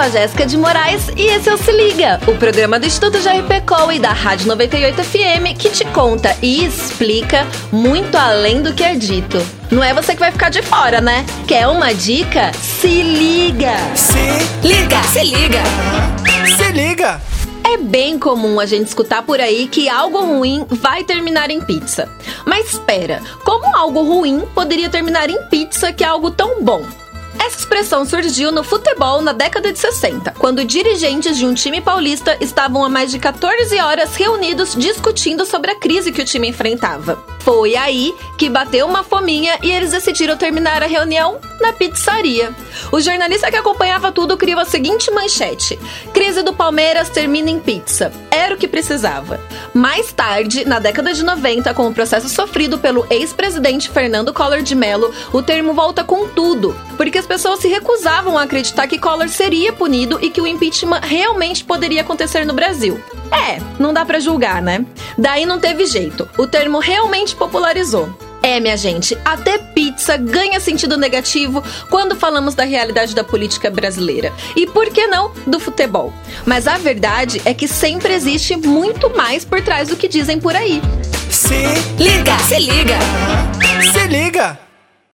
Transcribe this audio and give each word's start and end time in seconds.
sou 0.00 0.06
a 0.06 0.08
Jéssica 0.08 0.46
de 0.46 0.56
Moraes 0.56 1.08
e 1.14 1.26
esse 1.26 1.50
é 1.50 1.52
o 1.52 1.58
Se 1.58 1.70
Liga, 1.70 2.18
o 2.26 2.34
programa 2.36 2.80
do 2.80 2.86
Instituto 2.86 3.18
JRPCOL 3.18 3.92
e 3.92 3.98
da 3.98 4.12
Rádio 4.12 4.46
98 4.48 5.04
FM 5.04 5.58
que 5.58 5.68
te 5.68 5.84
conta 5.86 6.34
e 6.40 6.64
explica 6.64 7.46
muito 7.70 8.16
além 8.16 8.62
do 8.62 8.72
que 8.72 8.82
é 8.82 8.94
dito. 8.94 9.36
Não 9.70 9.84
é 9.84 9.92
você 9.92 10.14
que 10.14 10.20
vai 10.20 10.32
ficar 10.32 10.48
de 10.48 10.62
fora, 10.62 11.02
né? 11.02 11.26
Quer 11.46 11.68
uma 11.68 11.92
dica? 11.92 12.50
Se 12.54 13.02
liga! 13.02 13.74
Se 13.94 14.66
liga! 14.66 15.02
Se 15.02 15.22
liga! 15.22 15.62
Se 16.56 16.72
liga! 16.72 17.20
É 17.62 17.76
bem 17.76 18.18
comum 18.18 18.58
a 18.58 18.64
gente 18.64 18.86
escutar 18.86 19.22
por 19.22 19.38
aí 19.38 19.68
que 19.68 19.90
algo 19.90 20.24
ruim 20.24 20.64
vai 20.66 21.04
terminar 21.04 21.50
em 21.50 21.60
pizza. 21.60 22.08
Mas 22.46 22.72
espera, 22.72 23.20
como 23.44 23.76
algo 23.76 24.02
ruim 24.02 24.48
poderia 24.54 24.88
terminar 24.88 25.28
em 25.28 25.42
pizza 25.48 25.92
que 25.92 26.02
é 26.02 26.06
algo 26.06 26.30
tão 26.30 26.62
bom? 26.62 26.86
Essa 27.42 27.60
expressão 27.60 28.04
surgiu 28.04 28.52
no 28.52 28.62
futebol 28.62 29.22
na 29.22 29.32
década 29.32 29.72
de 29.72 29.78
60, 29.78 30.32
quando 30.32 30.62
dirigentes 30.62 31.38
de 31.38 31.46
um 31.46 31.54
time 31.54 31.80
paulista 31.80 32.36
estavam 32.38 32.84
há 32.84 32.88
mais 32.88 33.10
de 33.10 33.18
14 33.18 33.78
horas 33.80 34.14
reunidos 34.14 34.74
discutindo 34.76 35.46
sobre 35.46 35.70
a 35.70 35.74
crise 35.74 36.12
que 36.12 36.20
o 36.20 36.24
time 36.24 36.48
enfrentava. 36.48 37.24
Foi 37.40 37.74
aí 37.76 38.14
que 38.36 38.50
bateu 38.50 38.86
uma 38.86 39.02
fominha 39.02 39.58
e 39.62 39.70
eles 39.70 39.90
decidiram 39.90 40.36
terminar 40.36 40.82
a 40.82 40.86
reunião 40.86 41.40
na 41.58 41.72
pizzaria. 41.72 42.54
O 42.92 43.00
jornalista 43.00 43.50
que 43.50 43.56
acompanhava 43.56 44.10
tudo 44.10 44.36
criou 44.36 44.60
a 44.60 44.64
seguinte 44.64 45.10
manchete: 45.10 45.78
Crise 46.12 46.42
do 46.42 46.52
Palmeiras 46.52 47.08
termina 47.08 47.50
em 47.50 47.60
pizza. 47.60 48.12
Era 48.30 48.54
o 48.54 48.58
que 48.58 48.66
precisava. 48.66 49.40
Mais 49.72 50.12
tarde, 50.12 50.64
na 50.64 50.78
década 50.78 51.12
de 51.12 51.22
90, 51.22 51.72
com 51.74 51.88
o 51.88 51.94
processo 51.94 52.28
sofrido 52.28 52.78
pelo 52.78 53.06
ex-presidente 53.10 53.88
Fernando 53.88 54.32
Collor 54.32 54.62
de 54.62 54.74
Mello, 54.74 55.12
o 55.32 55.42
termo 55.42 55.72
volta 55.72 56.02
com 56.02 56.28
tudo, 56.28 56.76
porque 56.96 57.18
as 57.18 57.26
pessoas 57.26 57.60
se 57.60 57.68
recusavam 57.68 58.36
a 58.36 58.42
acreditar 58.42 58.86
que 58.86 58.98
Collor 58.98 59.28
seria 59.28 59.72
punido 59.72 60.18
e 60.20 60.30
que 60.30 60.40
o 60.40 60.46
impeachment 60.46 61.00
realmente 61.02 61.64
poderia 61.64 62.00
acontecer 62.00 62.44
no 62.44 62.54
Brasil. 62.54 63.00
É, 63.30 63.60
não 63.78 63.92
dá 63.92 64.04
para 64.04 64.18
julgar, 64.18 64.60
né? 64.60 64.84
Daí 65.16 65.46
não 65.46 65.60
teve 65.60 65.86
jeito. 65.86 66.28
O 66.36 66.46
termo 66.46 66.80
realmente 66.80 67.36
popularizou. 67.36 68.08
É, 68.50 68.58
minha 68.58 68.76
gente, 68.76 69.16
até 69.24 69.58
pizza 69.58 70.16
ganha 70.16 70.58
sentido 70.58 70.96
negativo 70.96 71.62
quando 71.88 72.16
falamos 72.16 72.52
da 72.52 72.64
realidade 72.64 73.14
da 73.14 73.22
política 73.22 73.70
brasileira. 73.70 74.32
E 74.56 74.66
por 74.66 74.90
que 74.90 75.06
não 75.06 75.30
do 75.46 75.60
futebol? 75.60 76.12
Mas 76.44 76.66
a 76.66 76.76
verdade 76.76 77.40
é 77.44 77.54
que 77.54 77.68
sempre 77.68 78.12
existe 78.12 78.56
muito 78.56 79.08
mais 79.16 79.44
por 79.44 79.62
trás 79.62 79.88
do 79.88 79.96
que 79.96 80.08
dizem 80.08 80.40
por 80.40 80.56
aí. 80.56 80.82
Se 81.30 81.62
liga! 81.96 82.36
Se 82.40 82.58
liga! 82.58 82.98